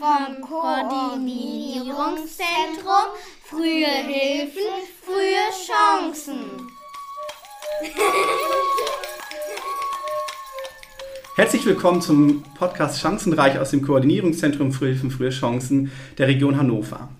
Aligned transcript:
vom 0.00 0.40
Koordinierungszentrum 0.40 3.12
Frühe 3.44 3.84
Hilfen, 3.84 4.72
frühe 5.04 5.52
Chancen. 5.52 6.40
Herzlich 11.36 11.66
willkommen 11.66 12.00
zum 12.00 12.42
Podcast 12.54 13.02
Chancenreich 13.02 13.58
aus 13.58 13.72
dem 13.72 13.82
Koordinierungszentrum 13.82 14.72
Frühe 14.72 14.88
Hilfen, 14.88 15.10
frühe 15.10 15.28
Chancen 15.28 15.92
der 16.16 16.28
Region 16.28 16.56
Hannover. 16.56 17.10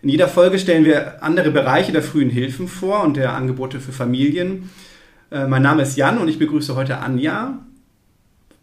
In 0.00 0.08
jeder 0.08 0.28
Folge 0.28 0.58
stellen 0.58 0.86
wir 0.86 1.22
andere 1.22 1.50
Bereiche 1.50 1.92
der 1.92 2.02
frühen 2.02 2.30
Hilfen 2.30 2.66
vor 2.66 3.02
und 3.02 3.18
der 3.18 3.34
Angebote 3.34 3.78
für 3.78 3.92
Familien. 3.92 4.70
Äh, 5.30 5.48
mein 5.48 5.60
Name 5.60 5.82
ist 5.82 5.98
Jan 5.98 6.16
und 6.16 6.28
ich 6.28 6.38
begrüße 6.38 6.76
heute 6.76 6.96
Anja 6.96 7.58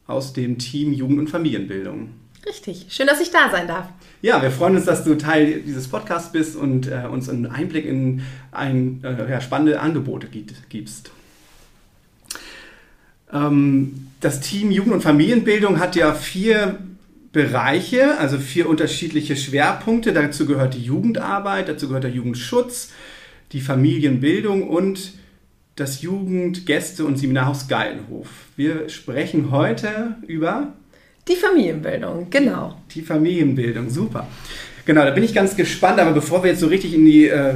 aus 0.08 0.34
dem 0.34 0.58
Team 0.58 0.92
Jugend- 0.92 1.20
und 1.20 1.30
Familienbildung. 1.30 2.10
Richtig, 2.46 2.88
schön, 2.90 3.08
dass 3.08 3.20
ich 3.20 3.32
da 3.32 3.50
sein 3.52 3.68
darf. 3.68 3.88
Ja, 4.22 4.42
wir 4.42 4.52
freuen 4.52 4.76
uns, 4.76 4.86
dass 4.86 5.04
du 5.04 5.16
Teil 5.16 5.62
dieses 5.62 5.88
Podcasts 5.88 6.32
bist 6.32 6.56
und 6.56 6.88
äh, 6.88 7.08
uns 7.10 7.30
einen 7.30 7.48
Einblick 7.48 7.86
in 7.86 8.22
ein, 8.52 9.02
äh, 9.04 9.30
ja, 9.30 9.42
spannende 9.42 9.80
Angebote 9.80 10.28
gibst. 10.70 11.12
Ähm, 13.32 14.08
das 14.20 14.42
Team 14.42 14.72
Jugend- 14.72 14.94
und 14.96 15.02
Familienbildung 15.02 15.80
hat 15.80 15.96
ja 15.96 16.14
vier 16.14 16.80
Bereiche, 17.32 18.18
also 18.18 18.38
vier 18.38 18.68
unterschiedliche 18.68 19.36
Schwerpunkte. 19.36 20.14
Dazu 20.14 20.46
gehört 20.46 20.74
die 20.74 20.84
Jugendarbeit, 20.84 21.70
dazu 21.70 21.88
gehört 21.88 22.04
der 22.04 22.12
Jugendschutz, 22.12 22.92
die 23.52 23.62
Familienbildung 23.62 24.68
und 24.68 25.14
das 25.76 26.02
Jugend-, 26.02 26.66
Gäste- 26.66 27.06
und 27.06 27.18
Seminarhaus 27.18 27.68
Geilenhof. 27.68 28.28
Wir 28.58 28.90
sprechen 28.90 29.52
heute 29.52 30.16
über 30.28 30.74
die 31.30 31.36
Familienbildung, 31.36 32.28
genau. 32.30 32.76
Die 32.94 33.02
Familienbildung, 33.02 33.90
super. 33.90 34.28
Genau, 34.86 35.06
da 35.06 35.12
bin 35.12 35.24
ich 35.24 35.36
ganz 35.36 35.56
gespannt, 35.56 36.00
aber 36.00 36.14
bevor 36.14 36.42
wir 36.44 36.50
jetzt 36.50 36.62
so 36.62 36.68
richtig 36.68 36.96
in, 36.96 37.06
die, 37.06 37.28
äh, 37.28 37.56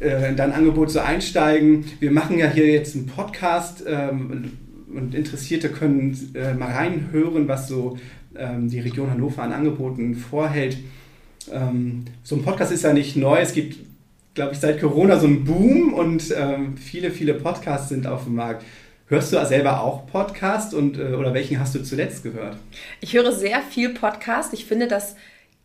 äh, 0.00 0.28
in 0.28 0.36
dein 0.36 0.52
Angebot 0.52 0.92
so 0.92 1.00
einsteigen, 1.00 1.84
wir 1.98 2.12
machen 2.12 2.38
ja 2.38 2.46
hier 2.46 2.68
jetzt 2.68 2.94
einen 2.94 3.06
Podcast 3.06 3.82
ähm, 3.86 4.52
und 4.94 5.14
Interessierte 5.14 5.70
können 5.70 6.30
äh, 6.34 6.54
mal 6.54 6.70
reinhören, 6.70 7.48
was 7.48 7.66
so 7.66 7.98
ähm, 8.36 8.70
die 8.70 8.78
Region 8.78 9.10
Hannover 9.10 9.42
an 9.42 9.52
Angeboten 9.52 10.14
vorhält. 10.14 10.78
Ähm, 11.52 12.04
so 12.22 12.36
ein 12.36 12.42
Podcast 12.42 12.70
ist 12.70 12.84
ja 12.84 12.92
nicht 12.92 13.16
neu, 13.16 13.38
es 13.40 13.54
gibt, 13.54 13.78
glaube 14.34 14.52
ich, 14.52 14.60
seit 14.60 14.80
Corona 14.80 15.18
so 15.18 15.26
einen 15.26 15.44
Boom 15.44 15.92
und 15.92 16.32
ähm, 16.36 16.76
viele, 16.76 17.10
viele 17.10 17.34
Podcasts 17.34 17.88
sind 17.88 18.06
auf 18.06 18.24
dem 18.24 18.36
Markt. 18.36 18.64
Hörst 19.10 19.32
du 19.32 19.42
selber 19.46 19.80
auch 19.80 20.06
Podcast 20.06 20.74
und 20.74 20.98
äh, 20.98 21.14
oder 21.14 21.32
welchen 21.32 21.58
hast 21.58 21.74
du 21.74 21.82
zuletzt 21.82 22.22
gehört? 22.22 22.58
Ich 23.00 23.14
höre 23.14 23.32
sehr 23.32 23.62
viel 23.62 23.88
Podcast. 23.94 24.52
Ich 24.52 24.66
finde, 24.66 24.86
das 24.86 25.16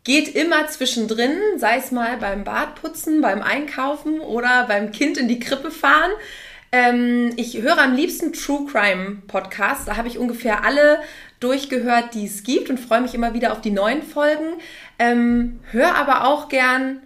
geht 0.05 0.33
immer 0.33 0.67
zwischendrin, 0.67 1.35
sei 1.57 1.75
es 1.75 1.91
mal 1.91 2.15
beim 2.15 2.45
Badputzen, 2.45 3.19
beim 3.19 3.41
Einkaufen 3.41 4.21
oder 4.21 4.65
beim 4.67 4.93
Kind 4.93 5.17
in 5.17 5.27
die 5.27 5.41
Krippe 5.41 5.71
fahren. 5.71 6.11
Ähm, 6.71 7.33
ich 7.35 7.61
höre 7.61 7.79
am 7.79 7.93
liebsten 7.93 8.31
True 8.31 8.65
Crime 8.65 9.17
Podcasts. 9.27 9.83
Da 9.83 9.97
habe 9.97 10.07
ich 10.07 10.17
ungefähr 10.17 10.63
alle 10.63 10.99
durchgehört, 11.41 12.13
die 12.13 12.25
es 12.25 12.43
gibt 12.43 12.69
und 12.69 12.79
freue 12.79 13.01
mich 13.01 13.13
immer 13.13 13.33
wieder 13.33 13.51
auf 13.51 13.59
die 13.59 13.71
neuen 13.71 14.03
Folgen. 14.03 14.53
Ähm, 14.99 15.59
höre 15.71 15.95
aber 15.95 16.27
auch 16.27 16.47
gern 16.47 17.01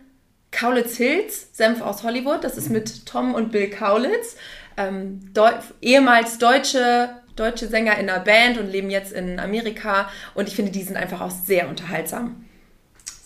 Kaulitz 0.51 0.97
Hills, 0.97 1.49
Senf 1.51 1.81
aus 1.81 2.03
Hollywood. 2.03 2.44
Das 2.44 2.57
ist 2.57 2.69
mit 2.69 3.07
Tom 3.07 3.33
und 3.33 3.51
Bill 3.51 3.72
Kaulitz 3.72 4.35
ähm, 4.78 5.20
Deu 5.33 5.52
ehemals 5.81 6.38
deutsche, 6.38 7.09
deutsche 7.36 7.67
Sänger 7.67 7.97
in 7.97 8.08
der 8.08 8.20
Band 8.20 8.58
und 8.58 8.72
leben 8.72 8.89
jetzt 8.89 9.11
in 9.11 9.39
Amerika. 9.39 10.09
Und 10.34 10.47
ich 10.47 10.56
finde, 10.56 10.72
die 10.72 10.84
sind 10.84 10.97
einfach 10.97 11.22
auch 11.22 11.31
sehr 11.31 11.68
unterhaltsam. 11.69 12.46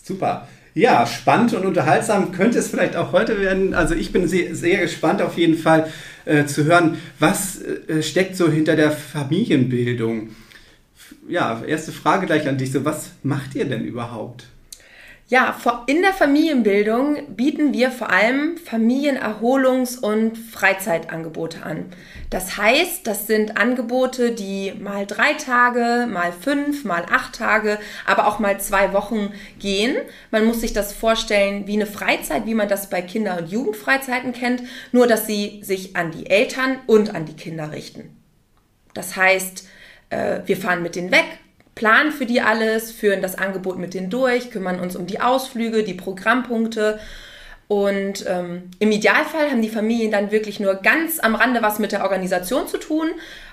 Super. 0.02 0.48
Ja, 0.74 1.06
spannend 1.06 1.52
und 1.52 1.66
unterhaltsam 1.66 2.32
könnte 2.32 2.58
es 2.58 2.68
vielleicht 2.68 2.96
auch 2.96 3.12
heute 3.12 3.38
werden. 3.38 3.74
Also 3.74 3.94
ich 3.94 4.10
bin 4.10 4.26
sehr, 4.26 4.54
sehr 4.54 4.80
gespannt 4.80 5.20
auf 5.20 5.36
jeden 5.36 5.56
Fall 5.56 5.90
äh, 6.24 6.46
zu 6.46 6.64
hören, 6.64 6.96
was 7.18 7.60
äh, 7.60 8.02
steckt 8.02 8.36
so 8.36 8.50
hinter 8.50 8.74
der 8.74 8.90
Familienbildung. 8.90 10.30
Ja, 11.28 11.62
erste 11.66 11.92
Frage 11.92 12.26
gleich 12.26 12.48
an 12.48 12.56
dich. 12.56 12.72
So, 12.72 12.84
was 12.86 13.10
macht 13.22 13.54
ihr 13.54 13.66
denn 13.66 13.84
überhaupt? 13.84 14.46
Ja, 15.32 15.56
in 15.86 16.02
der 16.02 16.12
Familienbildung 16.12 17.34
bieten 17.34 17.72
wir 17.72 17.90
vor 17.90 18.10
allem 18.10 18.56
Familienerholungs- 18.56 19.98
und 19.98 20.36
Freizeitangebote 20.36 21.62
an. 21.62 21.86
Das 22.28 22.58
heißt, 22.58 23.06
das 23.06 23.28
sind 23.28 23.56
Angebote, 23.56 24.32
die 24.32 24.74
mal 24.78 25.06
drei 25.06 25.32
Tage, 25.32 26.06
mal 26.06 26.32
fünf, 26.32 26.84
mal 26.84 27.06
acht 27.10 27.34
Tage, 27.34 27.78
aber 28.04 28.26
auch 28.26 28.40
mal 28.40 28.60
zwei 28.60 28.92
Wochen 28.92 29.32
gehen. 29.58 29.96
Man 30.30 30.44
muss 30.44 30.60
sich 30.60 30.74
das 30.74 30.92
vorstellen 30.92 31.66
wie 31.66 31.76
eine 31.76 31.86
Freizeit, 31.86 32.44
wie 32.44 32.52
man 32.52 32.68
das 32.68 32.90
bei 32.90 33.00
Kinder- 33.00 33.38
und 33.38 33.50
Jugendfreizeiten 33.50 34.34
kennt, 34.34 34.62
nur 34.92 35.06
dass 35.06 35.26
sie 35.26 35.62
sich 35.64 35.96
an 35.96 36.10
die 36.10 36.28
Eltern 36.28 36.76
und 36.86 37.14
an 37.14 37.24
die 37.24 37.36
Kinder 37.36 37.72
richten. 37.72 38.18
Das 38.92 39.16
heißt, 39.16 39.66
äh, 40.10 40.40
wir 40.44 40.58
fahren 40.58 40.82
mit 40.82 40.94
denen 40.94 41.10
weg, 41.10 41.24
planen 41.74 42.12
für 42.12 42.26
die 42.26 42.40
alles, 42.40 42.92
führen 42.92 43.22
das 43.22 43.36
Angebot 43.36 43.78
mit 43.78 43.94
denen 43.94 44.10
durch, 44.10 44.50
kümmern 44.50 44.80
uns 44.80 44.96
um 44.96 45.06
die 45.06 45.20
Ausflüge, 45.20 45.84
die 45.84 45.94
Programmpunkte. 45.94 47.00
Und 47.68 48.26
ähm, 48.28 48.70
im 48.80 48.92
Idealfall 48.92 49.50
haben 49.50 49.62
die 49.62 49.70
Familien 49.70 50.10
dann 50.10 50.30
wirklich 50.30 50.60
nur 50.60 50.74
ganz 50.74 51.18
am 51.20 51.34
Rande 51.34 51.62
was 51.62 51.78
mit 51.78 51.92
der 51.92 52.02
Organisation 52.02 52.68
zu 52.68 52.76
tun. 52.76 53.12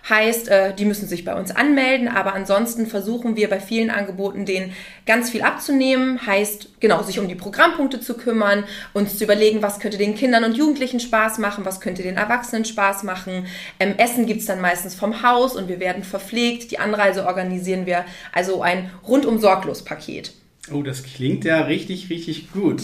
Heißt, 0.09 0.49
äh, 0.49 0.73
die 0.73 0.85
müssen 0.85 1.07
sich 1.07 1.23
bei 1.23 1.35
uns 1.35 1.51
anmelden, 1.51 2.09
aber 2.09 2.33
ansonsten 2.33 2.87
versuchen 2.87 3.37
wir 3.37 3.49
bei 3.49 3.59
vielen 3.59 3.89
Angeboten 3.89 4.45
denen 4.45 4.73
ganz 5.05 5.29
viel 5.29 5.41
abzunehmen. 5.41 6.25
Heißt, 6.25 6.81
genau, 6.81 7.01
sich 7.03 7.19
um 7.19 7.27
die 7.27 7.35
Programmpunkte 7.35 8.01
zu 8.01 8.15
kümmern, 8.15 8.65
uns 8.93 9.17
zu 9.17 9.23
überlegen, 9.23 9.61
was 9.61 9.79
könnte 9.79 9.97
den 9.97 10.15
Kindern 10.15 10.43
und 10.43 10.57
Jugendlichen 10.57 10.99
Spaß 10.99 11.37
machen, 11.37 11.63
was 11.63 11.79
könnte 11.79 12.03
den 12.03 12.17
Erwachsenen 12.17 12.65
Spaß 12.65 13.03
machen. 13.03 13.45
Ähm, 13.79 13.95
Essen 13.97 14.25
gibt's 14.25 14.47
dann 14.47 14.59
meistens 14.59 14.95
vom 14.95 15.23
Haus 15.23 15.55
und 15.55 15.69
wir 15.69 15.79
werden 15.79 16.03
verpflegt. 16.03 16.71
Die 16.71 16.79
Anreise 16.79 17.25
organisieren 17.25 17.85
wir, 17.85 18.03
also 18.33 18.61
ein 18.61 18.89
rundum 19.07 19.39
sorglos 19.39 19.85
Paket. 19.85 20.33
Oh, 20.71 20.83
das 20.83 21.03
klingt 21.03 21.45
ja 21.45 21.61
richtig, 21.61 22.09
richtig 22.09 22.51
gut. 22.51 22.83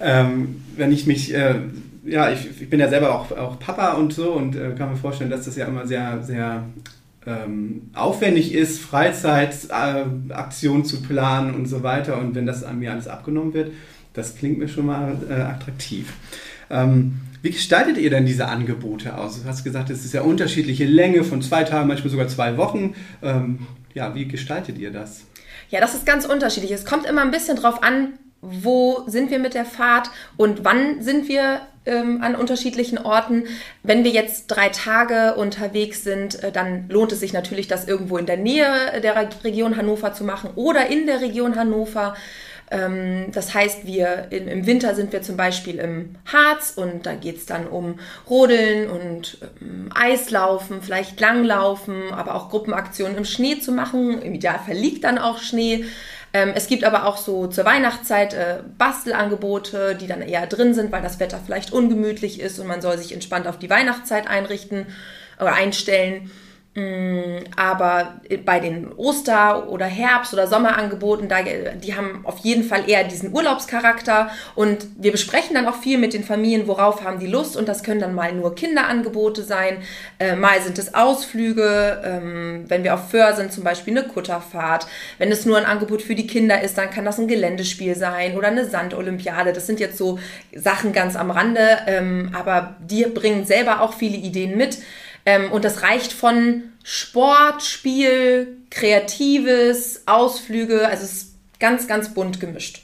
Ähm, 0.00 0.62
wenn 0.76 0.92
ich 0.92 1.06
mich 1.06 1.34
äh, 1.34 1.56
ja, 2.08 2.30
ich, 2.30 2.60
ich 2.60 2.70
bin 2.70 2.80
ja 2.80 2.88
selber 2.88 3.14
auch, 3.14 3.30
auch 3.32 3.58
Papa 3.58 3.92
und 3.92 4.12
so 4.12 4.32
und 4.32 4.56
äh, 4.56 4.74
kann 4.76 4.90
mir 4.90 4.96
vorstellen, 4.96 5.30
dass 5.30 5.44
das 5.44 5.56
ja 5.56 5.66
immer 5.66 5.86
sehr, 5.86 6.22
sehr 6.22 6.64
ähm, 7.26 7.90
aufwendig 7.94 8.54
ist, 8.54 8.80
Freizeitaktionen 8.80 10.82
äh, 10.82 10.84
zu 10.84 11.02
planen 11.02 11.54
und 11.54 11.66
so 11.66 11.82
weiter. 11.82 12.18
Und 12.18 12.34
wenn 12.34 12.46
das 12.46 12.64
an 12.64 12.78
mir 12.78 12.92
alles 12.92 13.08
abgenommen 13.08 13.54
wird, 13.54 13.72
das 14.14 14.36
klingt 14.36 14.58
mir 14.58 14.68
schon 14.68 14.86
mal 14.86 15.16
äh, 15.28 15.34
attraktiv. 15.34 16.14
Ähm, 16.70 17.20
wie 17.42 17.50
gestaltet 17.50 17.98
ihr 17.98 18.10
denn 18.10 18.26
diese 18.26 18.48
Angebote 18.48 19.16
aus? 19.16 19.42
Du 19.42 19.48
hast 19.48 19.62
gesagt, 19.62 19.90
es 19.90 20.04
ist 20.04 20.14
ja 20.14 20.22
unterschiedliche 20.22 20.86
Länge 20.86 21.22
von 21.22 21.40
zwei 21.40 21.62
Tagen, 21.64 21.86
manchmal 21.86 22.10
sogar 22.10 22.28
zwei 22.28 22.56
Wochen. 22.56 22.94
Ähm, 23.22 23.60
ja, 23.94 24.14
wie 24.14 24.26
gestaltet 24.26 24.78
ihr 24.78 24.90
das? 24.90 25.24
Ja, 25.70 25.80
das 25.80 25.94
ist 25.94 26.06
ganz 26.06 26.24
unterschiedlich. 26.24 26.72
Es 26.72 26.84
kommt 26.84 27.06
immer 27.06 27.22
ein 27.22 27.30
bisschen 27.30 27.56
drauf 27.56 27.82
an, 27.82 28.18
wo 28.40 29.02
sind 29.06 29.30
wir 29.30 29.38
mit 29.38 29.54
der 29.54 29.64
Fahrt 29.64 30.10
und 30.36 30.64
wann 30.64 31.02
sind 31.02 31.28
wir 31.28 31.60
ähm, 31.86 32.22
an 32.22 32.36
unterschiedlichen 32.36 32.98
Orten. 32.98 33.44
Wenn 33.82 34.04
wir 34.04 34.12
jetzt 34.12 34.46
drei 34.46 34.68
Tage 34.68 35.34
unterwegs 35.34 36.04
sind, 36.04 36.42
äh, 36.42 36.52
dann 36.52 36.88
lohnt 36.88 37.12
es 37.12 37.20
sich 37.20 37.32
natürlich, 37.32 37.66
das 37.66 37.88
irgendwo 37.88 38.16
in 38.16 38.26
der 38.26 38.36
Nähe 38.36 39.00
der 39.02 39.28
Region 39.42 39.76
Hannover 39.76 40.12
zu 40.12 40.24
machen 40.24 40.50
oder 40.54 40.86
in 40.86 41.06
der 41.06 41.20
Region 41.20 41.56
Hannover. 41.56 42.14
Ähm, 42.70 43.26
das 43.32 43.54
heißt, 43.54 43.86
wir 43.86 44.28
im 44.30 44.66
Winter 44.66 44.94
sind 44.94 45.12
wir 45.12 45.22
zum 45.22 45.36
Beispiel 45.36 45.78
im 45.78 46.16
Harz 46.26 46.72
und 46.76 47.06
da 47.06 47.14
geht 47.14 47.38
es 47.38 47.46
dann 47.46 47.66
um 47.66 47.98
Rodeln 48.28 48.90
und 48.90 49.38
ähm, 49.60 49.90
Eislaufen, 49.94 50.82
vielleicht 50.82 51.18
Langlaufen, 51.20 52.12
aber 52.12 52.34
auch 52.34 52.50
Gruppenaktionen 52.50 53.16
im 53.16 53.24
Schnee 53.24 53.58
zu 53.60 53.72
machen. 53.72 54.20
Im 54.20 54.34
Idealfall 54.34 54.74
liegt 54.74 55.04
dann 55.04 55.18
auch 55.18 55.38
Schnee. 55.38 55.86
Ähm, 56.34 56.52
es 56.54 56.66
gibt 56.66 56.84
aber 56.84 57.06
auch 57.06 57.16
so 57.16 57.46
zur 57.46 57.64
Weihnachtszeit 57.64 58.34
äh, 58.34 58.58
Bastelangebote, 58.76 59.96
die 59.98 60.06
dann 60.06 60.20
eher 60.20 60.46
drin 60.46 60.74
sind, 60.74 60.92
weil 60.92 61.02
das 61.02 61.20
Wetter 61.20 61.40
vielleicht 61.44 61.72
ungemütlich 61.72 62.40
ist 62.40 62.58
und 62.58 62.66
man 62.66 62.82
soll 62.82 62.98
sich 62.98 63.12
entspannt 63.12 63.46
auf 63.46 63.58
die 63.58 63.70
Weihnachtszeit 63.70 64.28
einrichten 64.28 64.86
oder 65.38 65.54
einstellen. 65.54 66.30
Mm, 66.78 67.38
aber 67.56 68.20
bei 68.44 68.60
den 68.60 68.92
Oster- 68.96 69.68
oder 69.68 69.86
Herbst- 69.86 70.32
oder 70.32 70.46
Sommerangeboten, 70.46 71.28
da, 71.28 71.38
die 71.42 71.96
haben 71.96 72.20
auf 72.24 72.38
jeden 72.38 72.62
Fall 72.62 72.88
eher 72.88 73.02
diesen 73.02 73.34
Urlaubscharakter. 73.34 74.30
Und 74.54 74.86
wir 74.96 75.10
besprechen 75.10 75.54
dann 75.54 75.66
auch 75.66 75.76
viel 75.76 75.98
mit 75.98 76.12
den 76.14 76.22
Familien, 76.22 76.68
worauf 76.68 77.02
haben 77.02 77.18
die 77.18 77.26
Lust. 77.26 77.56
Und 77.56 77.68
das 77.68 77.82
können 77.82 78.00
dann 78.00 78.14
mal 78.14 78.32
nur 78.32 78.54
Kinderangebote 78.54 79.42
sein. 79.42 79.78
Äh, 80.20 80.36
mal 80.36 80.60
sind 80.60 80.78
es 80.78 80.94
Ausflüge. 80.94 82.00
Ähm, 82.04 82.64
wenn 82.68 82.84
wir 82.84 82.94
auf 82.94 83.10
Föhr 83.10 83.34
sind, 83.34 83.52
zum 83.52 83.64
Beispiel 83.64 83.98
eine 83.98 84.06
Kutterfahrt. 84.06 84.86
Wenn 85.18 85.32
es 85.32 85.46
nur 85.46 85.58
ein 85.58 85.64
Angebot 85.64 86.02
für 86.02 86.14
die 86.14 86.28
Kinder 86.28 86.60
ist, 86.60 86.78
dann 86.78 86.90
kann 86.90 87.04
das 87.04 87.18
ein 87.18 87.28
Geländespiel 87.28 87.96
sein 87.96 88.36
oder 88.36 88.48
eine 88.48 88.66
Sandolympiade. 88.66 89.52
Das 89.52 89.66
sind 89.66 89.80
jetzt 89.80 89.98
so 89.98 90.20
Sachen 90.54 90.92
ganz 90.92 91.16
am 91.16 91.32
Rande. 91.32 91.78
Ähm, 91.88 92.30
aber 92.38 92.76
die 92.78 93.04
bringen 93.04 93.46
selber 93.46 93.80
auch 93.80 93.94
viele 93.94 94.16
Ideen 94.16 94.56
mit. 94.56 94.78
Ähm, 95.28 95.52
und 95.52 95.62
das 95.66 95.82
reicht 95.82 96.14
von 96.14 96.62
Sport, 96.82 97.62
Spiel, 97.62 98.56
Kreatives, 98.70 100.04
Ausflüge. 100.06 100.88
Also 100.88 101.04
es 101.04 101.34
ganz, 101.60 101.86
ganz 101.86 102.14
bunt 102.14 102.40
gemischt. 102.40 102.80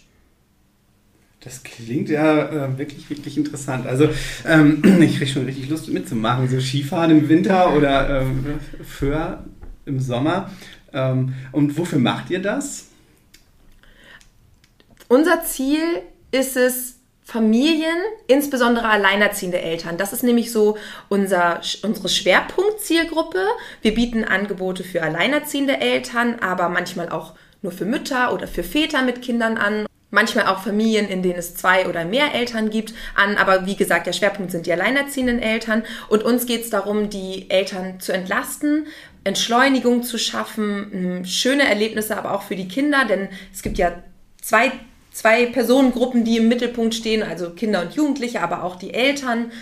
Das 1.41 1.63
klingt 1.63 2.11
ja 2.11 2.67
äh, 2.67 2.79
wirklich, 2.79 3.09
wirklich 3.09 3.39
interessant. 3.39 3.87
Also 3.87 4.11
ähm, 4.47 4.83
ich 5.01 5.17
kriege 5.17 5.31
schon 5.31 5.47
richtig 5.47 5.71
Lust 5.71 5.89
mitzumachen. 5.89 6.47
So 6.47 6.61
Skifahren 6.61 7.13
im 7.13 7.31
Winter 7.31 7.75
oder 7.75 8.21
ähm, 8.21 8.61
Föhr 8.87 9.43
im 9.87 9.99
Sommer. 10.01 10.51
Ähm, 10.93 11.33
und 11.51 11.79
wofür 11.79 11.99
macht 11.99 12.29
ihr 12.29 12.43
das? 12.43 12.89
Unser 15.09 15.43
Ziel 15.45 16.03
ist 16.31 16.59
es, 16.59 16.97
Familien, 17.25 17.97
insbesondere 18.27 18.89
alleinerziehende 18.89 19.61
Eltern. 19.61 19.97
Das 19.97 20.13
ist 20.13 20.23
nämlich 20.23 20.53
so 20.53 20.77
unser, 21.09 21.61
unsere 21.83 22.11
Schwerpunktzielgruppe. 22.11 23.47
Wir 23.81 23.95
bieten 23.95 24.25
Angebote 24.25 24.85
für 24.85 25.03
alleinerziehende 25.03 25.81
Eltern, 25.81 26.39
aber 26.41 26.69
manchmal 26.69 27.09
auch 27.09 27.33
nur 27.63 27.73
für 27.73 27.87
Mütter 27.87 28.33
oder 28.35 28.47
für 28.47 28.63
Väter 28.63 29.03
mit 29.03 29.23
Kindern 29.23 29.57
an. 29.57 29.87
Manchmal 30.11 30.47
auch 30.47 30.63
Familien, 30.63 31.09
in 31.09 31.23
denen 31.23 31.39
es 31.39 31.57
zwei 31.57 31.89
oder 31.89 32.05
mehr 32.05 32.35
Eltern 32.35 32.69
gibt, 32.69 32.93
an. 33.17 33.37
Aber 33.37 33.67
wie 33.67 33.75
gesagt, 33.75 34.07
der 34.07 34.13
Schwerpunkt 34.13 34.53
sind 34.53 34.67
die 34.67 34.73
alleinerziehenden 34.73 35.41
Eltern. 35.41 35.83
Und 36.09 36.23
uns 36.23 36.45
geht 36.45 36.63
es 36.63 36.71
darum, 36.71 37.09
die 37.09 37.51
Eltern 37.51 38.01
zu 38.01 38.13
entlasten, 38.13 38.87
Entschleunigung 39.25 40.03
zu 40.03 40.19
schaffen, 40.19 41.25
schöne 41.25 41.67
Erlebnisse 41.67 42.19
aber 42.19 42.33
auch 42.33 42.43
für 42.43 42.55
die 42.55 42.69
Kinder, 42.69 43.07
denn 43.07 43.29
es 43.53 43.63
gibt 43.63 43.79
ja 43.79 44.03
zwei 44.43 44.71
zwei 45.15 45.47
Personengruppen, 45.47 46.25
die 46.25 46.37
im 46.37 46.49
Mittelpunkt 46.49 46.95
stehen, 46.95 47.23
also 47.23 47.51
Kinder 47.51 47.81
und 47.81 47.95
Jugendliche, 47.95 48.43
aber 48.43 48.65
auch 48.65 48.77
die 48.77 48.93
Eltern. 48.93 49.53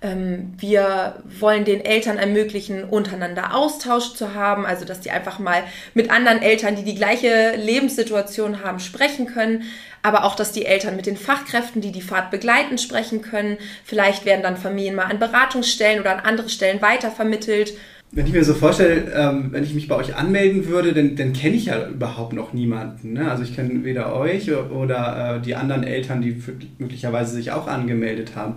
Ähm, 0.00 0.54
wir 0.56 1.22
wollen 1.38 1.64
den 1.64 1.84
Eltern 1.84 2.16
ermöglichen, 2.18 2.82
untereinander 2.82 3.54
Austausch 3.54 4.14
zu 4.14 4.34
haben, 4.34 4.66
also 4.66 4.84
dass 4.84 5.00
die 5.00 5.10
einfach 5.10 5.38
mal 5.38 5.62
mit 5.94 6.10
anderen 6.10 6.42
Eltern, 6.42 6.74
die 6.74 6.82
die 6.82 6.96
gleiche 6.96 7.54
Lebenssituation 7.56 8.64
haben, 8.64 8.80
sprechen 8.80 9.26
können. 9.26 9.64
Aber 10.02 10.24
auch, 10.24 10.34
dass 10.34 10.50
die 10.50 10.64
Eltern 10.64 10.96
mit 10.96 11.06
den 11.06 11.16
Fachkräften, 11.16 11.80
die 11.80 11.92
die 11.92 12.02
Fahrt 12.02 12.32
begleiten, 12.32 12.78
sprechen 12.78 13.22
können. 13.22 13.58
Vielleicht 13.84 14.24
werden 14.24 14.42
dann 14.42 14.56
Familien 14.56 14.96
mal 14.96 15.04
an 15.04 15.20
Beratungsstellen 15.20 16.00
oder 16.00 16.12
an 16.12 16.24
andere 16.24 16.48
Stellen 16.48 16.82
weitervermittelt. 16.82 17.74
Wenn 18.14 18.26
ich 18.26 18.32
mir 18.34 18.44
so 18.44 18.52
vorstelle, 18.52 19.10
ähm, 19.14 19.48
wenn 19.52 19.64
ich 19.64 19.74
mich 19.74 19.88
bei 19.88 19.96
euch 19.96 20.14
anmelden 20.14 20.66
würde, 20.66 20.92
dann, 20.92 21.16
dann 21.16 21.32
kenne 21.32 21.56
ich 21.56 21.66
ja 21.66 21.88
überhaupt 21.88 22.34
noch 22.34 22.52
niemanden. 22.52 23.14
Ne? 23.14 23.30
Also 23.30 23.42
ich 23.42 23.54
kenne 23.54 23.84
weder 23.84 24.14
euch 24.14 24.52
oder 24.52 25.36
äh, 25.36 25.40
die 25.40 25.54
anderen 25.54 25.82
Eltern, 25.82 26.20
die 26.20 26.36
möglicherweise 26.78 27.34
sich 27.34 27.52
auch 27.52 27.66
angemeldet 27.66 28.36
haben. 28.36 28.56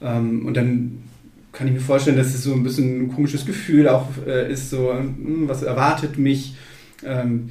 Ähm, 0.00 0.46
und 0.46 0.56
dann 0.56 0.98
kann 1.52 1.68
ich 1.68 1.74
mir 1.74 1.80
vorstellen, 1.80 2.16
dass 2.16 2.34
es 2.34 2.42
so 2.42 2.54
ein 2.54 2.64
bisschen 2.64 3.04
ein 3.04 3.12
komisches 3.12 3.46
Gefühl 3.46 3.88
auch 3.88 4.08
äh, 4.26 4.50
ist, 4.50 4.70
so, 4.70 4.92
hm, 4.92 5.44
was 5.46 5.62
erwartet 5.62 6.18
mich? 6.18 6.56
Ähm, 7.04 7.50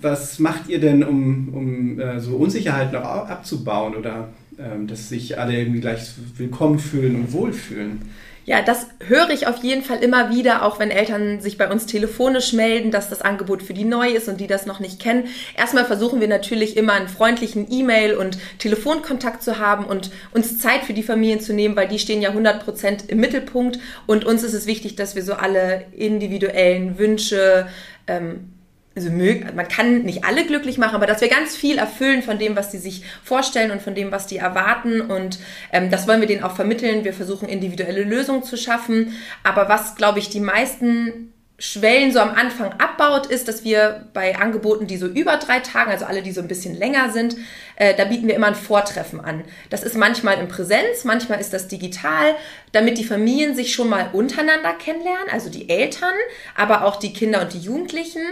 was 0.00 0.38
macht 0.38 0.68
ihr 0.68 0.78
denn, 0.78 1.02
um, 1.02 1.48
um 1.52 1.98
äh, 1.98 2.20
so 2.20 2.36
Unsicherheiten 2.36 2.94
auch 2.96 3.28
abzubauen 3.28 3.96
oder 3.96 4.28
ähm, 4.60 4.86
dass 4.86 5.08
sich 5.08 5.38
alle 5.40 5.58
irgendwie 5.58 5.80
gleich 5.80 6.12
willkommen 6.36 6.78
fühlen 6.78 7.16
und 7.16 7.32
wohlfühlen? 7.32 8.02
Ja, 8.48 8.62
das 8.62 8.86
höre 9.06 9.28
ich 9.28 9.46
auf 9.46 9.62
jeden 9.62 9.82
Fall 9.82 10.02
immer 10.02 10.30
wieder, 10.30 10.62
auch 10.62 10.78
wenn 10.78 10.90
Eltern 10.90 11.42
sich 11.42 11.58
bei 11.58 11.70
uns 11.70 11.84
telefonisch 11.84 12.54
melden, 12.54 12.90
dass 12.90 13.10
das 13.10 13.20
Angebot 13.20 13.62
für 13.62 13.74
die 13.74 13.84
neu 13.84 14.08
ist 14.08 14.26
und 14.26 14.40
die 14.40 14.46
das 14.46 14.64
noch 14.64 14.80
nicht 14.80 14.98
kennen. 14.98 15.24
Erstmal 15.54 15.84
versuchen 15.84 16.18
wir 16.18 16.28
natürlich 16.28 16.78
immer 16.78 16.94
einen 16.94 17.08
freundlichen 17.08 17.70
E-Mail 17.70 18.14
und 18.14 18.38
Telefonkontakt 18.58 19.42
zu 19.42 19.58
haben 19.58 19.84
und 19.84 20.10
uns 20.32 20.58
Zeit 20.58 20.84
für 20.84 20.94
die 20.94 21.02
Familien 21.02 21.40
zu 21.40 21.52
nehmen, 21.52 21.76
weil 21.76 21.88
die 21.88 21.98
stehen 21.98 22.22
ja 22.22 22.30
100 22.30 22.64
Prozent 22.64 23.10
im 23.10 23.20
Mittelpunkt 23.20 23.80
und 24.06 24.24
uns 24.24 24.42
ist 24.42 24.54
es 24.54 24.64
wichtig, 24.64 24.96
dass 24.96 25.14
wir 25.14 25.22
so 25.22 25.34
alle 25.34 25.84
individuellen 25.92 26.98
Wünsche 26.98 27.68
ähm, 28.06 28.54
also 28.98 29.54
man 29.54 29.68
kann 29.68 30.02
nicht 30.02 30.24
alle 30.24 30.44
glücklich 30.44 30.78
machen, 30.78 30.94
aber 30.94 31.06
dass 31.06 31.20
wir 31.20 31.28
ganz 31.28 31.56
viel 31.56 31.78
erfüllen 31.78 32.22
von 32.22 32.38
dem, 32.38 32.56
was 32.56 32.70
die 32.70 32.78
sich 32.78 33.04
vorstellen 33.22 33.70
und 33.70 33.80
von 33.80 33.94
dem, 33.94 34.10
was 34.10 34.26
die 34.26 34.38
erwarten. 34.38 35.00
Und 35.00 35.38
ähm, 35.72 35.90
das 35.90 36.08
wollen 36.08 36.20
wir 36.20 36.28
denen 36.28 36.42
auch 36.42 36.56
vermitteln. 36.56 37.04
Wir 37.04 37.12
versuchen 37.12 37.48
individuelle 37.48 38.02
Lösungen 38.02 38.42
zu 38.42 38.56
schaffen. 38.56 39.16
Aber 39.44 39.68
was, 39.68 39.94
glaube 39.94 40.18
ich, 40.18 40.28
die 40.28 40.40
meisten 40.40 41.32
Schwellen 41.60 42.12
so 42.12 42.20
am 42.20 42.34
Anfang 42.34 42.72
abbaut, 42.78 43.26
ist, 43.26 43.48
dass 43.48 43.64
wir 43.64 44.06
bei 44.14 44.38
Angeboten, 44.38 44.86
die 44.86 44.96
so 44.96 45.06
über 45.06 45.38
drei 45.38 45.58
Tage, 45.58 45.90
also 45.90 46.04
alle, 46.04 46.22
die 46.22 46.30
so 46.30 46.40
ein 46.40 46.46
bisschen 46.46 46.76
länger 46.76 47.10
sind, 47.10 47.36
äh, 47.74 47.96
da 47.96 48.04
bieten 48.04 48.28
wir 48.28 48.36
immer 48.36 48.46
ein 48.46 48.54
Vortreffen 48.54 49.20
an. 49.20 49.42
Das 49.68 49.82
ist 49.82 49.96
manchmal 49.96 50.38
in 50.38 50.46
Präsenz, 50.46 51.02
manchmal 51.02 51.40
ist 51.40 51.52
das 51.52 51.66
digital, 51.66 52.36
damit 52.70 52.96
die 52.96 53.04
Familien 53.04 53.56
sich 53.56 53.74
schon 53.74 53.88
mal 53.88 54.10
untereinander 54.12 54.72
kennenlernen, 54.74 55.30
also 55.32 55.50
die 55.50 55.68
Eltern, 55.68 56.14
aber 56.56 56.84
auch 56.84 56.94
die 56.94 57.12
Kinder 57.12 57.40
und 57.40 57.52
die 57.52 57.58
Jugendlichen 57.58 58.22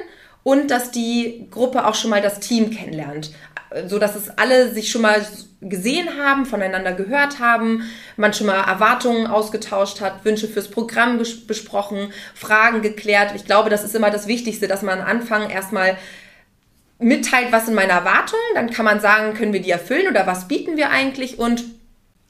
und 0.46 0.70
dass 0.70 0.92
die 0.92 1.48
Gruppe 1.50 1.86
auch 1.86 1.96
schon 1.96 2.10
mal 2.10 2.22
das 2.22 2.38
Team 2.38 2.70
kennenlernt. 2.70 3.32
So 3.88 3.98
dass 3.98 4.14
es 4.14 4.30
alle 4.30 4.72
sich 4.72 4.92
schon 4.92 5.02
mal 5.02 5.26
gesehen 5.60 6.08
haben, 6.22 6.46
voneinander 6.46 6.92
gehört 6.92 7.40
haben, 7.40 7.82
man 8.16 8.32
schon 8.32 8.46
mal 8.46 8.62
Erwartungen 8.62 9.26
ausgetauscht 9.26 10.00
hat, 10.00 10.24
Wünsche 10.24 10.46
fürs 10.46 10.68
Programm 10.68 11.18
besprochen, 11.18 12.12
Fragen 12.36 12.80
geklärt. 12.80 13.32
Ich 13.34 13.44
glaube, 13.44 13.70
das 13.70 13.82
ist 13.82 13.96
immer 13.96 14.10
das 14.10 14.28
Wichtigste, 14.28 14.68
dass 14.68 14.82
man 14.82 15.00
am 15.00 15.06
Anfang 15.08 15.50
erstmal 15.50 15.98
mitteilt, 17.00 17.50
was 17.50 17.66
sind 17.66 17.74
meine 17.74 17.90
Erwartungen, 17.90 18.54
dann 18.54 18.70
kann 18.70 18.84
man 18.84 19.00
sagen, 19.00 19.34
können 19.34 19.52
wir 19.52 19.62
die 19.62 19.70
erfüllen 19.72 20.06
oder 20.06 20.28
was 20.28 20.46
bieten 20.46 20.76
wir 20.76 20.90
eigentlich 20.90 21.40
und 21.40 21.64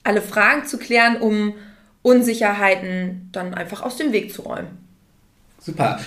alle 0.05 0.23
Fragen 0.23 0.65
zu 0.65 0.79
klären, 0.79 1.21
um 1.21 1.53
Unsicherheiten 2.01 3.29
dann 3.33 3.53
einfach 3.53 3.83
aus 3.83 3.99
dem 3.99 4.13
Weg 4.13 4.33
zu 4.33 4.41
räumen. 4.41 4.79
Super 5.61 6.01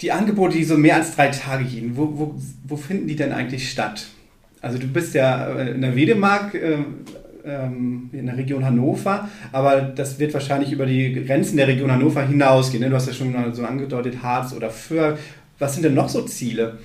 die 0.00 0.12
Angebote, 0.12 0.56
die 0.56 0.64
so 0.64 0.76
mehr 0.76 0.96
als 0.96 1.14
drei 1.14 1.28
Tage 1.28 1.64
gehen, 1.64 1.96
wo, 1.96 2.18
wo, 2.18 2.34
wo 2.64 2.76
finden 2.76 3.06
die 3.06 3.16
denn 3.16 3.32
eigentlich 3.32 3.70
statt? 3.70 4.06
Also 4.62 4.78
du 4.78 4.86
bist 4.86 5.14
ja 5.14 5.46
äh, 5.54 5.70
in 5.72 5.80
der 5.80 5.96
Wedemark, 5.96 6.54
äh, 6.54 6.78
ähm, 7.44 8.10
in 8.12 8.26
der 8.26 8.36
Region 8.36 8.64
Hannover, 8.64 9.28
aber 9.52 9.80
das 9.80 10.18
wird 10.18 10.34
wahrscheinlich 10.34 10.72
über 10.72 10.86
die 10.86 11.24
Grenzen 11.24 11.56
der 11.56 11.68
Region 11.68 11.90
Hannover 11.90 12.22
hinausgehen. 12.22 12.82
Ne? 12.82 12.90
Du 12.90 12.96
hast 12.96 13.06
ja 13.06 13.14
schon 13.14 13.54
so 13.54 13.64
angedeutet, 13.64 14.22
Harz 14.22 14.52
oder 14.52 14.70
Föhr. 14.70 15.18
Was 15.58 15.74
sind 15.74 15.84
denn 15.84 15.94
noch 15.94 16.08
so 16.08 16.22
Ziele? 16.22 16.78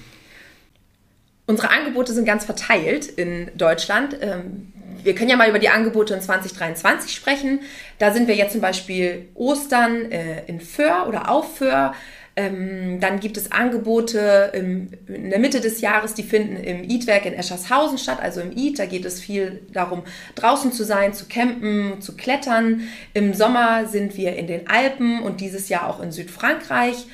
Unsere 1.48 1.70
Angebote 1.70 2.14
sind 2.14 2.26
ganz 2.26 2.46
verteilt 2.46 3.08
in 3.08 3.52
Deutschland. 3.56 4.18
Ähm, 4.22 4.74
wir 5.04 5.14
können 5.14 5.30
ja 5.30 5.38
mal 5.38 5.50
über 5.50 5.60
die 5.60 5.70
Angebote 5.70 6.16
in 6.16 6.22
2023 6.22 7.14
sprechen. 7.14 7.60
Da 8.00 8.12
sind 8.12 8.28
wir 8.28 8.36
jetzt 8.36 8.54
zum 8.54 8.62
Beispiel 8.62 9.28
Ostern 9.36 10.12
äh, 10.12 10.46
in 10.48 10.60
Föhr 10.60 11.06
oder 11.08 11.30
auf 11.30 11.58
Föhr. 11.58 11.94
Ähm, 12.38 13.00
dann 13.00 13.22
gibt 13.22 13.38
es 13.38 13.54
Angebote 13.54 14.52
im, 14.54 14.90
in 15.08 15.30
der 15.30 15.40
Mitte 15.40 15.62
des 15.62 15.80
Jahres, 15.80 16.16
die 16.16 16.24
finden 16.24 16.58
im 16.58 16.84
Eat-Werk 16.84 17.26
in 17.26 17.34
Eschershausen 17.34 17.98
statt, 17.98 18.20
also 18.22 18.42
im 18.42 18.56
Eat. 18.56 18.78
Da 18.78 18.86
geht 18.86 19.06
es 19.06 19.22
viel 19.22 19.62
darum, 19.72 20.04
draußen 20.36 20.74
zu 20.74 20.84
sein, 20.84 21.14
zu 21.14 21.28
campen, 21.30 22.02
zu 22.02 22.18
klettern. 22.18 22.82
Im 23.14 23.34
Sommer 23.34 23.88
sind 23.88 24.18
wir 24.18 24.36
in 24.36 24.48
den 24.48 24.68
Alpen 24.68 25.22
und 25.22 25.40
dieses 25.40 25.70
Jahr 25.70 25.90
auch 25.90 26.02
in 26.02 26.12
Südfrankreich. 26.12 27.06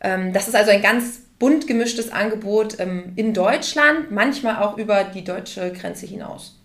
Ähm, 0.00 0.32
das 0.32 0.46
ist 0.46 0.54
also 0.54 0.70
ein 0.70 0.82
ganz 0.82 1.22
bunt 1.40 1.66
gemischtes 1.66 2.12
Angebot 2.12 2.78
ähm, 2.78 3.12
in 3.16 3.34
Deutschland, 3.34 4.12
manchmal 4.12 4.62
auch 4.62 4.78
über 4.78 5.02
die 5.02 5.24
deutsche 5.24 5.72
Grenze 5.72 6.06
hinaus. 6.06 6.56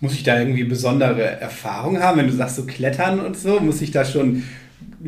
Muss 0.00 0.14
ich 0.14 0.22
da 0.22 0.38
irgendwie 0.38 0.64
besondere 0.64 1.22
Erfahrungen 1.22 2.02
haben, 2.02 2.18
wenn 2.18 2.28
du 2.28 2.32
sagst 2.32 2.56
so 2.56 2.64
Klettern 2.64 3.20
und 3.20 3.36
so? 3.36 3.60
Muss 3.60 3.82
ich 3.82 3.90
da 3.90 4.04
schon 4.04 4.44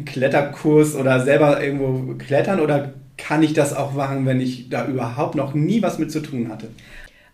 Kletterkurs 0.04 0.94
oder 0.94 1.20
selber 1.20 1.62
irgendwo 1.62 2.14
klettern 2.14 2.60
oder 2.60 2.94
kann 3.16 3.42
ich 3.42 3.52
das 3.52 3.76
auch 3.76 3.92
machen, 3.92 4.26
wenn 4.26 4.40
ich 4.40 4.68
da 4.68 4.86
überhaupt 4.86 5.34
noch 5.34 5.54
nie 5.54 5.82
was 5.82 5.98
mit 5.98 6.10
zu 6.10 6.20
tun 6.20 6.48
hatte? 6.50 6.68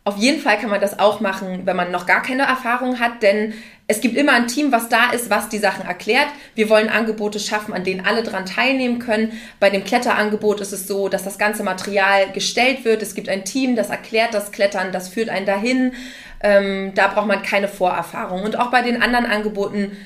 Auf 0.04 0.18
jeden 0.18 0.40
Fall 0.40 0.56
kann 0.58 0.70
man 0.70 0.80
das 0.80 1.00
auch 1.00 1.18
machen, 1.20 1.62
wenn 1.64 1.74
man 1.74 1.90
noch 1.90 2.06
gar 2.06 2.22
keine 2.22 2.44
Erfahrung 2.44 3.00
hat, 3.00 3.24
denn 3.24 3.54
es 3.88 4.00
gibt 4.00 4.16
immer 4.16 4.34
ein 4.34 4.46
Team, 4.46 4.70
was 4.70 4.88
da 4.88 5.10
ist, 5.10 5.30
was 5.30 5.48
die 5.48 5.58
Sachen 5.58 5.84
erklärt. 5.84 6.28
Wir 6.54 6.68
wollen 6.68 6.88
Angebote 6.88 7.40
schaffen, 7.40 7.74
an 7.74 7.82
denen 7.82 8.06
alle 8.06 8.22
dran 8.22 8.46
teilnehmen 8.46 9.00
können. 9.00 9.32
Bei 9.58 9.68
dem 9.68 9.82
Kletterangebot 9.82 10.60
ist 10.60 10.72
es 10.72 10.86
so, 10.86 11.08
dass 11.08 11.24
das 11.24 11.38
ganze 11.38 11.64
Material 11.64 12.30
gestellt 12.32 12.84
wird. 12.84 13.02
Es 13.02 13.16
gibt 13.16 13.28
ein 13.28 13.44
Team, 13.44 13.74
das 13.74 13.90
erklärt 13.90 14.32
das 14.32 14.52
Klettern, 14.52 14.92
das 14.92 15.08
führt 15.08 15.28
einen 15.28 15.46
dahin. 15.46 15.92
Ähm, 16.40 16.92
da 16.94 17.08
braucht 17.08 17.26
man 17.26 17.42
keine 17.42 17.66
Vorerfahrung. 17.66 18.44
Und 18.44 18.58
auch 18.58 18.70
bei 18.70 18.82
den 18.82 19.02
anderen 19.02 19.26
Angeboten 19.26 19.96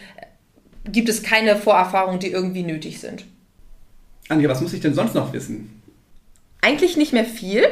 gibt 0.93 1.09
es 1.09 1.23
keine 1.23 1.57
Vorerfahrungen, 1.57 2.21
die 2.21 2.31
irgendwie 2.31 2.63
nötig 2.63 3.01
sind. 3.01 3.25
Anja, 4.29 4.49
was 4.49 4.61
muss 4.61 4.73
ich 4.73 4.81
denn 4.81 4.95
sonst 4.95 5.15
noch 5.15 5.33
wissen? 5.33 5.83
Eigentlich 6.61 6.97
nicht 6.97 7.13
mehr 7.13 7.25
viel. 7.25 7.65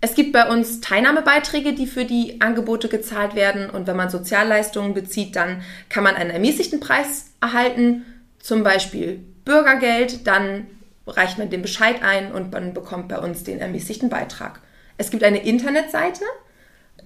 Es 0.00 0.14
gibt 0.14 0.32
bei 0.32 0.48
uns 0.48 0.80
Teilnahmebeiträge, 0.80 1.72
die 1.72 1.86
für 1.86 2.04
die 2.04 2.40
Angebote 2.40 2.88
gezahlt 2.88 3.34
werden. 3.34 3.70
Und 3.70 3.86
wenn 3.86 3.96
man 3.96 4.10
Sozialleistungen 4.10 4.94
bezieht, 4.94 5.34
dann 5.34 5.62
kann 5.88 6.04
man 6.04 6.14
einen 6.14 6.30
ermäßigten 6.30 6.80
Preis 6.80 7.32
erhalten, 7.40 8.04
zum 8.38 8.62
Beispiel 8.62 9.20
Bürgergeld. 9.44 10.26
Dann 10.26 10.66
reicht 11.06 11.38
man 11.38 11.50
den 11.50 11.62
Bescheid 11.62 12.02
ein 12.02 12.32
und 12.32 12.52
man 12.52 12.74
bekommt 12.74 13.08
bei 13.08 13.18
uns 13.18 13.44
den 13.44 13.58
ermäßigten 13.58 14.08
Beitrag. 14.08 14.60
Es 14.98 15.10
gibt 15.10 15.24
eine 15.24 15.42
Internetseite, 15.44 16.24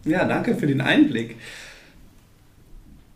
Ja, 0.05 0.25
danke 0.25 0.55
für 0.55 0.66
den 0.66 0.81
Einblick. 0.81 1.37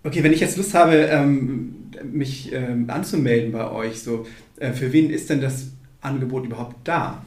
Okay, 0.02 0.22
wenn 0.22 0.32
ich 0.32 0.40
jetzt 0.40 0.56
Lust 0.56 0.74
habe, 0.74 0.94
ähm, 0.94 1.90
mich 2.02 2.52
ähm, 2.52 2.88
anzumelden 2.88 3.52
bei 3.52 3.70
euch, 3.70 4.02
so, 4.02 4.26
äh, 4.58 4.72
für 4.72 4.92
wen 4.92 5.10
ist 5.10 5.28
denn 5.28 5.40
das 5.40 5.68
Angebot 6.00 6.46
überhaupt 6.46 6.76
da? 6.84 7.22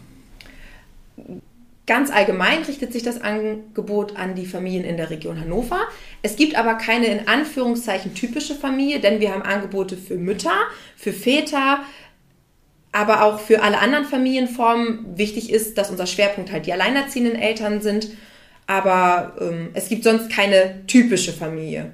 Ganz 1.86 2.10
allgemein 2.12 2.64
richtet 2.64 2.94
sich 2.94 3.04
das 3.04 3.22
Angebot 3.22 4.16
an 4.16 4.36
die 4.36 4.46
Familien 4.46 4.86
in 4.86 4.96
der 4.96 5.10
Region 5.10 5.40
Hannover. 5.40 5.82
Es 6.22 6.38
gibt 6.38 6.56
aber 6.56 6.76
keine 6.76 7.08
in 7.08 7.28
Anführungszeichen 7.28 8.16
typische 8.16 8.56
Familie, 8.56 9.02
denn 9.02 9.20
wir 9.20 9.34
haben 9.34 9.42
Angebote 9.42 9.98
für 9.98 10.16
Mütter, 10.16 10.56
für 10.96 11.12
Väter, 11.12 11.82
aber 12.94 13.24
auch 13.24 13.40
für 13.40 13.62
alle 13.62 13.80
anderen 13.80 14.06
Familienformen. 14.06 15.18
Wichtig 15.18 15.52
ist, 15.52 15.78
dass 15.78 15.92
unser 15.92 16.08
Schwerpunkt 16.08 16.52
halt 16.52 16.66
die 16.66 16.74
alleinerziehenden 16.74 17.36
Eltern 17.36 17.82
sind, 17.82 18.08
aber 18.66 19.36
ähm, 19.42 19.70
es 19.74 19.90
gibt 19.90 20.06
sonst 20.06 20.30
keine 20.30 20.88
typische 20.88 21.34
Familie. 21.34 21.92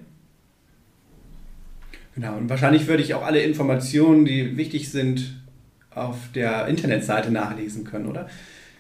Genau, 2.16 2.36
und 2.38 2.50
wahrscheinlich 2.50 2.88
würde 2.88 3.04
ich 3.04 3.14
auch 3.14 3.26
alle 3.26 3.42
Informationen, 3.42 4.26
die 4.26 4.58
wichtig 4.58 4.92
sind, 4.92 5.36
auf 5.94 6.18
der 6.34 6.68
Internetseite 6.68 7.32
nachlesen 7.32 7.84
können, 7.84 8.08
oder? 8.08 8.30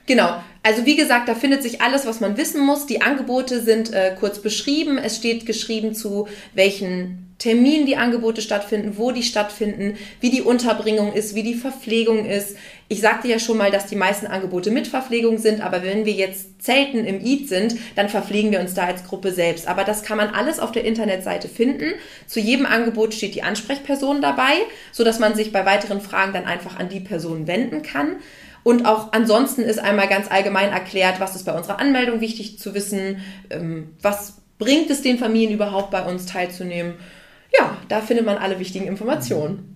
Genau. 0.05 0.41
Also 0.63 0.85
wie 0.85 0.95
gesagt, 0.95 1.29
da 1.29 1.35
findet 1.35 1.61
sich 1.61 1.81
alles, 1.81 2.05
was 2.05 2.19
man 2.19 2.35
wissen 2.35 2.65
muss. 2.65 2.87
Die 2.87 3.01
Angebote 3.01 3.61
sind 3.61 3.93
äh, 3.93 4.15
kurz 4.19 4.39
beschrieben. 4.41 4.97
Es 4.97 5.15
steht 5.15 5.45
geschrieben 5.45 5.93
zu 5.93 6.27
welchen 6.53 7.28
Terminen 7.39 7.85
die 7.85 7.95
Angebote 7.95 8.41
stattfinden, 8.41 8.97
wo 8.97 9.11
die 9.11 9.23
stattfinden, 9.23 9.97
wie 10.19 10.29
die 10.29 10.41
Unterbringung 10.41 11.13
ist, 11.13 11.35
wie 11.35 11.43
die 11.43 11.55
Verpflegung 11.55 12.25
ist. 12.25 12.57
Ich 12.89 12.99
sagte 12.99 13.29
ja 13.29 13.39
schon 13.39 13.57
mal, 13.57 13.71
dass 13.71 13.85
die 13.85 13.95
meisten 13.95 14.27
Angebote 14.27 14.71
mit 14.71 14.87
Verpflegung 14.87 15.37
sind, 15.37 15.61
aber 15.61 15.81
wenn 15.81 16.05
wir 16.05 16.11
jetzt 16.11 16.61
Zelten 16.61 17.05
im 17.05 17.23
Eid 17.25 17.47
sind, 17.47 17.77
dann 17.95 18.09
verpflegen 18.09 18.51
wir 18.51 18.59
uns 18.59 18.73
da 18.73 18.85
als 18.85 19.05
Gruppe 19.05 19.31
selbst. 19.31 19.67
Aber 19.69 19.85
das 19.85 20.03
kann 20.03 20.17
man 20.17 20.27
alles 20.27 20.59
auf 20.59 20.73
der 20.73 20.83
Internetseite 20.83 21.47
finden. 21.47 21.93
Zu 22.27 22.41
jedem 22.41 22.65
Angebot 22.65 23.13
steht 23.13 23.35
die 23.35 23.43
Ansprechperson 23.43 24.21
dabei, 24.21 24.53
so 24.91 25.05
dass 25.05 25.19
man 25.19 25.33
sich 25.33 25.53
bei 25.53 25.65
weiteren 25.65 26.01
Fragen 26.01 26.33
dann 26.33 26.45
einfach 26.45 26.77
an 26.77 26.89
die 26.89 26.99
Person 26.99 27.47
wenden 27.47 27.83
kann. 27.83 28.17
Und 28.63 28.85
auch 28.85 29.13
ansonsten 29.13 29.61
ist 29.61 29.79
einmal 29.79 30.09
ganz 30.09 30.29
allgemein 30.29 30.73
erklärt, 30.73 31.21
was 31.21 31.37
ist 31.37 31.45
bei 31.45 31.55
unserer 31.55 31.79
Anmeldung 31.79 32.19
wichtig 32.19 32.59
zu 32.59 32.73
wissen, 32.73 33.23
ähm, 33.49 33.95
was 34.01 34.41
bringt 34.57 34.89
es 34.89 35.01
den 35.01 35.17
Familien 35.17 35.53
überhaupt 35.53 35.89
bei 35.89 36.03
uns 36.03 36.25
teilzunehmen. 36.25 36.95
Ja, 37.57 37.77
da 37.87 38.01
findet 38.01 38.25
man 38.25 38.37
alle 38.37 38.59
wichtigen 38.59 38.87
Informationen. 38.87 39.75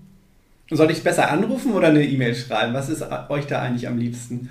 Soll 0.69 0.91
ich 0.91 1.03
besser 1.03 1.29
anrufen 1.29 1.73
oder 1.73 1.89
eine 1.89 2.03
E-Mail 2.03 2.35
schreiben? 2.35 2.73
Was 2.73 2.89
ist 2.89 3.03
euch 3.29 3.47
da 3.47 3.61
eigentlich 3.61 3.87
am 3.87 3.97
liebsten? 3.97 4.49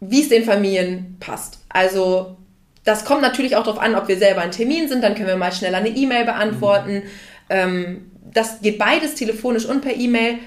Wie 0.00 0.22
es 0.22 0.28
den 0.28 0.44
Familien 0.44 1.16
passt. 1.20 1.60
Also 1.68 2.36
das 2.84 3.04
kommt 3.04 3.22
natürlich 3.22 3.56
auch 3.56 3.64
darauf 3.64 3.80
an, 3.80 3.94
ob 3.94 4.08
wir 4.08 4.18
selber 4.18 4.42
einen 4.42 4.52
Termin 4.52 4.88
sind, 4.88 5.02
dann 5.02 5.14
können 5.14 5.28
wir 5.28 5.36
mal 5.36 5.52
schneller 5.52 5.78
eine 5.78 5.88
E-Mail 5.88 6.24
beantworten. 6.24 6.96
Mhm. 6.96 7.02
Ähm, 7.48 8.10
das 8.32 8.60
geht 8.60 8.78
beides 8.78 9.14
telefonisch 9.14 9.64
und 9.64 9.80
per 9.80 9.94
E-Mail. 9.94 10.38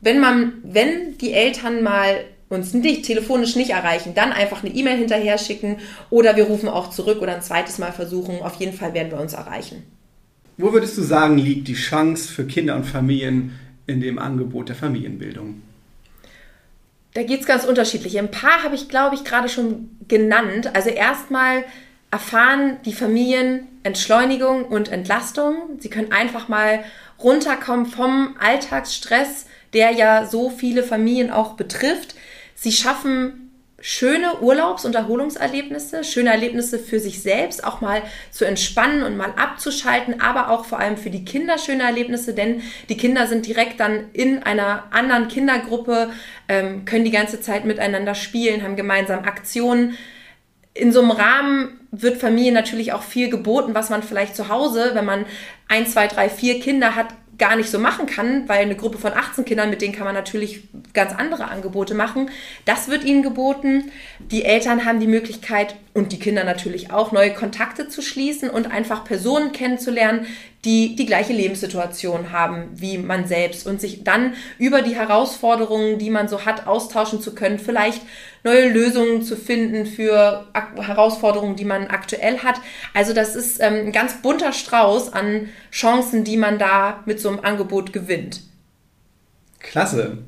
Wenn 0.00 0.20
man, 0.20 0.54
wenn 0.62 1.16
die 1.18 1.32
Eltern 1.32 1.82
mal 1.82 2.24
uns 2.48 2.74
nicht, 2.74 3.04
telefonisch 3.04 3.56
nicht 3.56 3.70
erreichen, 3.70 4.14
dann 4.14 4.32
einfach 4.32 4.62
eine 4.62 4.74
E-Mail 4.74 4.98
hinterher 4.98 5.38
schicken 5.38 5.78
oder 6.10 6.36
wir 6.36 6.44
rufen 6.44 6.68
auch 6.68 6.90
zurück 6.90 7.20
oder 7.20 7.34
ein 7.34 7.42
zweites 7.42 7.78
Mal 7.78 7.92
versuchen. 7.92 8.40
Auf 8.42 8.56
jeden 8.56 8.76
Fall 8.76 8.94
werden 8.94 9.10
wir 9.10 9.20
uns 9.20 9.32
erreichen. 9.32 9.82
Wo 10.56 10.72
würdest 10.72 10.96
du 10.96 11.02
sagen, 11.02 11.36
liegt 11.36 11.68
die 11.68 11.74
Chance 11.74 12.32
für 12.32 12.46
Kinder 12.46 12.76
und 12.76 12.84
Familien 12.84 13.58
in 13.86 14.00
dem 14.00 14.18
Angebot 14.18 14.68
der 14.68 14.76
Familienbildung? 14.76 15.62
Da 17.14 17.22
geht 17.22 17.40
es 17.40 17.46
ganz 17.46 17.64
unterschiedlich. 17.64 18.18
Ein 18.18 18.30
paar 18.30 18.62
habe 18.62 18.74
ich, 18.74 18.88
glaube 18.88 19.14
ich, 19.14 19.24
gerade 19.24 19.48
schon 19.48 19.90
genannt. 20.08 20.74
Also 20.74 20.90
erstmal 20.90 21.64
erfahren 22.10 22.78
die 22.84 22.92
Familien 22.92 23.66
Entschleunigung 23.84 24.64
und 24.64 24.90
Entlastung. 24.90 25.56
Sie 25.78 25.90
können 25.90 26.12
einfach 26.12 26.48
mal 26.48 26.84
runterkommen 27.18 27.86
vom 27.86 28.36
Alltagsstress, 28.38 29.46
der 29.72 29.92
ja 29.92 30.26
so 30.26 30.50
viele 30.50 30.82
Familien 30.82 31.30
auch 31.30 31.54
betrifft. 31.54 32.14
Sie 32.54 32.72
schaffen 32.72 33.44
schöne 33.86 34.40
Urlaubs- 34.40 34.86
und 34.86 34.94
Erholungserlebnisse, 34.94 36.04
schöne 36.04 36.30
Erlebnisse 36.30 36.78
für 36.78 36.98
sich 36.98 37.20
selbst, 37.20 37.64
auch 37.64 37.82
mal 37.82 38.02
zu 38.30 38.46
entspannen 38.46 39.02
und 39.02 39.18
mal 39.18 39.34
abzuschalten, 39.36 40.22
aber 40.22 40.48
auch 40.48 40.64
vor 40.64 40.78
allem 40.78 40.96
für 40.96 41.10
die 41.10 41.26
Kinder 41.26 41.58
schöne 41.58 41.82
Erlebnisse, 41.82 42.32
denn 42.32 42.62
die 42.88 42.96
Kinder 42.96 43.26
sind 43.26 43.46
direkt 43.46 43.80
dann 43.80 44.06
in 44.14 44.42
einer 44.42 44.84
anderen 44.90 45.28
Kindergruppe, 45.28 46.10
ähm, 46.48 46.86
können 46.86 47.04
die 47.04 47.10
ganze 47.10 47.42
Zeit 47.42 47.66
miteinander 47.66 48.14
spielen, 48.14 48.62
haben 48.62 48.76
gemeinsam 48.76 49.24
Aktionen. 49.24 49.98
In 50.72 50.90
so 50.90 51.02
einem 51.02 51.10
Rahmen 51.10 51.80
wird 51.90 52.16
Familie 52.16 52.52
natürlich 52.52 52.94
auch 52.94 53.02
viel 53.02 53.28
geboten, 53.28 53.74
was 53.74 53.90
man 53.90 54.02
vielleicht 54.02 54.34
zu 54.34 54.48
Hause, 54.48 54.92
wenn 54.94 55.04
man 55.04 55.26
ein, 55.68 55.86
zwei, 55.86 56.06
drei, 56.06 56.30
vier 56.30 56.58
Kinder 56.58 56.94
hat, 56.94 57.08
gar 57.38 57.56
nicht 57.56 57.70
so 57.70 57.78
machen 57.78 58.06
kann, 58.06 58.48
weil 58.48 58.62
eine 58.62 58.76
Gruppe 58.76 58.98
von 58.98 59.12
18 59.12 59.44
Kindern, 59.44 59.70
mit 59.70 59.82
denen 59.82 59.94
kann 59.94 60.04
man 60.04 60.14
natürlich 60.14 60.68
ganz 60.92 61.12
andere 61.12 61.48
Angebote 61.48 61.94
machen. 61.94 62.30
Das 62.64 62.88
wird 62.88 63.04
ihnen 63.04 63.22
geboten. 63.22 63.90
Die 64.18 64.44
Eltern 64.44 64.84
haben 64.84 65.00
die 65.00 65.06
Möglichkeit 65.06 65.74
und 65.92 66.12
die 66.12 66.18
Kinder 66.18 66.44
natürlich 66.44 66.92
auch, 66.92 67.12
neue 67.12 67.32
Kontakte 67.32 67.88
zu 67.88 68.02
schließen 68.02 68.50
und 68.50 68.70
einfach 68.70 69.04
Personen 69.04 69.52
kennenzulernen, 69.52 70.26
die 70.64 70.96
die 70.96 71.06
gleiche 71.06 71.32
Lebenssituation 71.32 72.32
haben 72.32 72.70
wie 72.74 72.98
man 72.98 73.26
selbst 73.26 73.66
und 73.66 73.80
sich 73.80 74.04
dann 74.04 74.34
über 74.58 74.82
die 74.82 74.94
Herausforderungen, 74.94 75.98
die 75.98 76.10
man 76.10 76.28
so 76.28 76.44
hat, 76.44 76.66
austauschen 76.66 77.20
zu 77.20 77.34
können, 77.34 77.58
vielleicht 77.58 78.02
neue 78.44 78.68
Lösungen 78.70 79.22
zu 79.22 79.36
finden 79.36 79.86
für 79.86 80.46
Herausforderungen, 80.76 81.56
die 81.56 81.64
man 81.64 81.86
aktuell 81.86 82.38
hat. 82.38 82.60
Also 82.92 83.14
das 83.14 83.34
ist 83.34 83.60
ähm, 83.60 83.86
ein 83.86 83.92
ganz 83.92 84.20
bunter 84.20 84.52
Strauß 84.52 85.12
an 85.12 85.48
Chancen, 85.72 86.24
die 86.24 86.36
man 86.36 86.58
da 86.58 87.02
mit 87.06 87.20
so 87.20 87.30
einem 87.30 87.40
Angebot 87.40 87.92
gewinnt. 87.92 88.40
Klasse, 89.58 90.18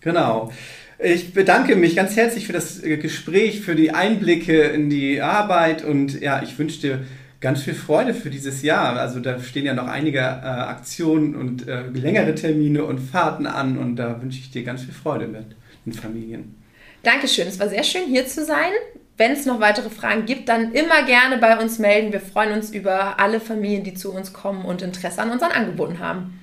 genau. 0.00 0.50
Ich 0.98 1.32
bedanke 1.32 1.76
mich 1.76 1.94
ganz 1.94 2.16
herzlich 2.16 2.46
für 2.46 2.52
das 2.52 2.82
äh, 2.82 2.96
Gespräch, 2.96 3.60
für 3.60 3.76
die 3.76 3.92
Einblicke 3.92 4.62
in 4.62 4.90
die 4.90 5.20
Arbeit 5.20 5.84
und 5.84 6.20
ja, 6.20 6.42
ich 6.42 6.58
wünsche 6.58 6.80
dir 6.80 7.04
ganz 7.40 7.62
viel 7.62 7.74
Freude 7.74 8.14
für 8.14 8.30
dieses 8.30 8.62
Jahr. 8.62 8.98
Also 8.98 9.20
da 9.20 9.38
stehen 9.40 9.66
ja 9.66 9.74
noch 9.74 9.86
einige 9.86 10.18
äh, 10.18 10.22
Aktionen 10.22 11.34
und 11.34 11.68
äh, 11.68 11.82
längere 11.88 12.34
Termine 12.34 12.84
und 12.84 12.98
Fahrten 12.98 13.46
an 13.46 13.78
und 13.78 13.96
da 13.96 14.20
wünsche 14.20 14.38
ich 14.38 14.50
dir 14.50 14.64
ganz 14.64 14.82
viel 14.82 14.94
Freude 14.94 15.28
mit 15.28 15.56
den 15.86 15.92
Familien. 15.92 16.56
Dankeschön, 17.02 17.46
es 17.46 17.60
war 17.60 17.68
sehr 17.68 17.84
schön 17.84 18.06
hier 18.06 18.26
zu 18.26 18.44
sein. 18.44 18.72
Wenn 19.16 19.32
es 19.32 19.46
noch 19.46 19.58
weitere 19.60 19.90
Fragen 19.90 20.26
gibt, 20.26 20.48
dann 20.48 20.72
immer 20.72 21.02
gerne 21.04 21.38
bei 21.38 21.58
uns 21.60 21.80
melden. 21.80 22.12
Wir 22.12 22.20
freuen 22.20 22.52
uns 22.52 22.70
über 22.70 23.18
alle 23.18 23.40
Familien, 23.40 23.82
die 23.82 23.94
zu 23.94 24.12
uns 24.12 24.32
kommen 24.32 24.64
und 24.64 24.80
Interesse 24.82 25.20
an 25.20 25.30
unseren 25.30 25.50
Angeboten 25.50 25.98
haben. 25.98 26.40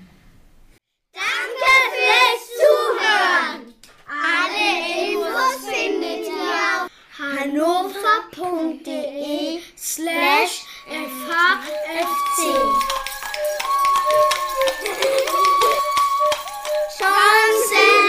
Danke 1.14 1.72
fürs 1.96 2.50
Zuhören. 2.60 3.74
Alle 4.10 4.68
Infos 5.08 5.66
findet 5.70 6.28
ihr 6.28 6.58
auf 6.76 6.90
hannover.de 7.18 7.86
FHFC. 10.88 12.40
Chancen! 16.98 18.05